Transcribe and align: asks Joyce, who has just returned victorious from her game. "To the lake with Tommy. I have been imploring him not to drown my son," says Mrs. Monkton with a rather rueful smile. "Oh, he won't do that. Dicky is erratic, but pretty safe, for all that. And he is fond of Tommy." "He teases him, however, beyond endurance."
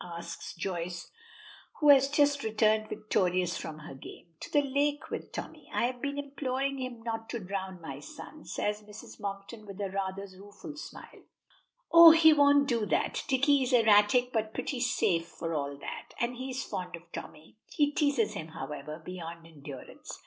asks 0.03 0.55
Joyce, 0.55 1.11
who 1.79 1.89
has 1.89 2.09
just 2.09 2.43
returned 2.43 2.89
victorious 2.89 3.55
from 3.55 3.77
her 3.77 3.93
game. 3.93 4.29
"To 4.39 4.51
the 4.51 4.63
lake 4.63 5.11
with 5.11 5.31
Tommy. 5.31 5.69
I 5.71 5.83
have 5.83 6.01
been 6.01 6.17
imploring 6.17 6.79
him 6.79 7.03
not 7.03 7.29
to 7.29 7.39
drown 7.39 7.79
my 7.81 7.99
son," 7.99 8.43
says 8.45 8.81
Mrs. 8.81 9.19
Monkton 9.19 9.63
with 9.67 9.79
a 9.79 9.91
rather 9.91 10.25
rueful 10.39 10.75
smile. 10.75 11.21
"Oh, 11.91 12.09
he 12.13 12.33
won't 12.33 12.67
do 12.67 12.87
that. 12.87 13.23
Dicky 13.27 13.61
is 13.61 13.73
erratic, 13.73 14.33
but 14.33 14.55
pretty 14.55 14.79
safe, 14.79 15.27
for 15.27 15.53
all 15.53 15.77
that. 15.77 16.15
And 16.19 16.35
he 16.35 16.49
is 16.49 16.63
fond 16.63 16.95
of 16.95 17.03
Tommy." 17.11 17.57
"He 17.67 17.91
teases 17.91 18.33
him, 18.33 18.47
however, 18.47 18.99
beyond 19.05 19.45
endurance." 19.45 20.19